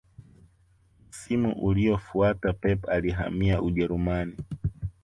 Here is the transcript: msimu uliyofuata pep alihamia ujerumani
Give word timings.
msimu 1.09 1.51
uliyofuata 1.65 2.53
pep 2.53 2.89
alihamia 2.89 3.61
ujerumani 3.61 4.37